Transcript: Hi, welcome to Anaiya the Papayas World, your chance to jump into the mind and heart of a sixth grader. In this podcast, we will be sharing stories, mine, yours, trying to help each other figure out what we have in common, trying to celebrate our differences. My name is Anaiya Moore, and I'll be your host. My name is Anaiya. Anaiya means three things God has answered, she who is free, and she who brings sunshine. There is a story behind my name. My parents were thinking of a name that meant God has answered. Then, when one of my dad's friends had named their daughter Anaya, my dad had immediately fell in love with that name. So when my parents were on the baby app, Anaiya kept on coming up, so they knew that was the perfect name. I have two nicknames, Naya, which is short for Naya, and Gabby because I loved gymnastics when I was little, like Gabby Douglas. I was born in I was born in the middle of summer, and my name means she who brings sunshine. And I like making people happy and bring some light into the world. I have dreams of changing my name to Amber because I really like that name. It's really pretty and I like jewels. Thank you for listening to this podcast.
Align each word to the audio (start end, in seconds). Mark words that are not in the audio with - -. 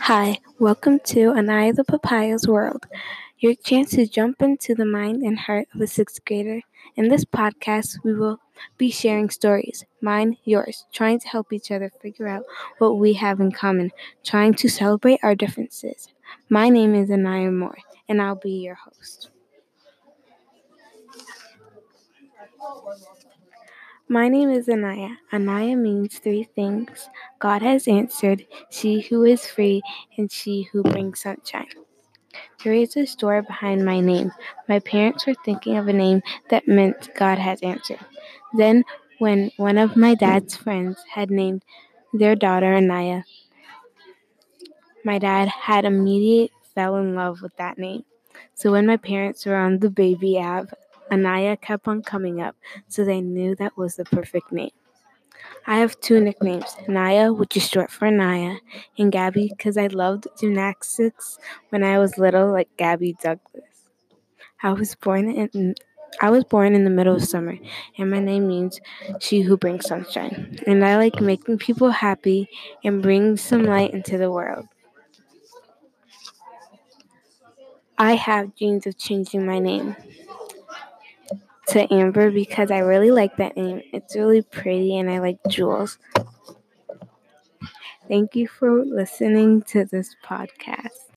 Hi, 0.00 0.38
welcome 0.58 1.00
to 1.06 1.32
Anaiya 1.32 1.74
the 1.74 1.84
Papayas 1.84 2.48
World, 2.48 2.86
your 3.38 3.54
chance 3.54 3.90
to 3.90 4.06
jump 4.06 4.40
into 4.40 4.74
the 4.74 4.86
mind 4.86 5.22
and 5.22 5.38
heart 5.38 5.68
of 5.74 5.80
a 5.82 5.86
sixth 5.86 6.24
grader. 6.24 6.62
In 6.96 7.08
this 7.08 7.26
podcast, 7.26 7.98
we 8.02 8.14
will 8.14 8.40
be 8.78 8.90
sharing 8.90 9.28
stories, 9.28 9.84
mine, 10.00 10.38
yours, 10.44 10.86
trying 10.94 11.20
to 11.20 11.28
help 11.28 11.52
each 11.52 11.70
other 11.70 11.90
figure 12.00 12.26
out 12.28 12.44
what 12.78 12.96
we 12.98 13.14
have 13.14 13.38
in 13.38 13.52
common, 13.52 13.90
trying 14.24 14.54
to 14.54 14.68
celebrate 14.68 15.20
our 15.22 15.34
differences. 15.34 16.08
My 16.48 16.70
name 16.70 16.94
is 16.94 17.10
Anaiya 17.10 17.52
Moore, 17.52 17.78
and 18.08 18.22
I'll 18.22 18.34
be 18.36 18.52
your 18.64 18.76
host. 18.76 19.28
My 24.08 24.28
name 24.28 24.50
is 24.50 24.68
Anaiya. 24.68 25.16
Anaiya 25.32 25.76
means 25.76 26.18
three 26.18 26.44
things 26.44 27.08
God 27.40 27.62
has 27.62 27.88
answered, 27.88 28.46
she 28.70 29.00
who 29.00 29.24
is 29.24 29.46
free, 29.46 29.82
and 30.16 30.30
she 30.30 30.62
who 30.70 30.84
brings 30.84 31.20
sunshine. 31.20 31.66
There 32.62 32.72
is 32.72 32.96
a 32.96 33.04
story 33.04 33.42
behind 33.42 33.84
my 33.84 33.98
name. 33.98 34.30
My 34.68 34.78
parents 34.78 35.26
were 35.26 35.34
thinking 35.44 35.76
of 35.76 35.88
a 35.88 35.92
name 35.92 36.22
that 36.50 36.68
meant 36.68 37.10
God 37.16 37.38
has 37.38 37.60
answered. 37.62 37.98
Then, 38.56 38.84
when 39.18 39.50
one 39.56 39.76
of 39.76 39.96
my 39.96 40.14
dad's 40.14 40.54
friends 40.54 41.02
had 41.10 41.30
named 41.30 41.64
their 42.12 42.36
daughter 42.36 42.74
Anaya, 42.74 43.24
my 45.04 45.18
dad 45.18 45.48
had 45.48 45.84
immediately 45.84 46.52
fell 46.74 46.94
in 46.96 47.16
love 47.16 47.42
with 47.42 47.56
that 47.56 47.76
name. 47.76 48.04
So 48.54 48.70
when 48.70 48.86
my 48.86 48.98
parents 48.98 49.46
were 49.46 49.56
on 49.56 49.80
the 49.80 49.90
baby 49.90 50.38
app, 50.38 50.66
Anaiya 51.10 51.60
kept 51.60 51.86
on 51.88 52.02
coming 52.02 52.40
up, 52.40 52.56
so 52.88 53.04
they 53.04 53.20
knew 53.20 53.54
that 53.56 53.76
was 53.76 53.96
the 53.96 54.04
perfect 54.04 54.52
name. 54.52 54.70
I 55.66 55.78
have 55.78 55.98
two 56.00 56.20
nicknames, 56.20 56.76
Naya, 56.88 57.32
which 57.32 57.56
is 57.56 57.68
short 57.68 57.90
for 57.90 58.10
Naya, 58.10 58.56
and 58.98 59.12
Gabby 59.12 59.52
because 59.56 59.76
I 59.76 59.88
loved 59.88 60.26
gymnastics 60.38 61.38
when 61.70 61.82
I 61.82 61.98
was 61.98 62.18
little, 62.18 62.52
like 62.52 62.68
Gabby 62.76 63.16
Douglas. 63.20 63.64
I 64.62 64.72
was 64.72 64.94
born 64.94 65.30
in 65.30 65.74
I 66.20 66.30
was 66.30 66.44
born 66.44 66.74
in 66.74 66.84
the 66.84 66.90
middle 66.90 67.14
of 67.16 67.24
summer, 67.24 67.58
and 67.98 68.10
my 68.10 68.20
name 68.20 68.48
means 68.48 68.80
she 69.20 69.42
who 69.42 69.56
brings 69.56 69.86
sunshine. 69.86 70.58
And 70.66 70.84
I 70.84 70.96
like 70.96 71.20
making 71.20 71.58
people 71.58 71.90
happy 71.90 72.48
and 72.84 73.02
bring 73.02 73.36
some 73.36 73.64
light 73.64 73.92
into 73.92 74.16
the 74.16 74.30
world. 74.30 74.66
I 77.98 78.14
have 78.14 78.56
dreams 78.56 78.86
of 78.86 78.96
changing 78.96 79.44
my 79.44 79.58
name 79.58 79.96
to 81.68 81.92
Amber 81.92 82.30
because 82.30 82.70
I 82.70 82.78
really 82.78 83.10
like 83.10 83.36
that 83.36 83.56
name. 83.56 83.82
It's 83.92 84.16
really 84.16 84.42
pretty 84.42 84.96
and 84.98 85.10
I 85.10 85.18
like 85.18 85.38
jewels. 85.48 85.98
Thank 88.08 88.36
you 88.36 88.46
for 88.46 88.84
listening 88.84 89.62
to 89.62 89.84
this 89.84 90.14
podcast. 90.24 91.15